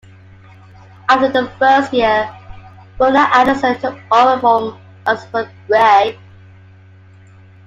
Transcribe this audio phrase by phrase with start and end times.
[1.09, 2.35] After the first year,
[2.99, 6.17] Rona Anderson took over from Elspet Gray.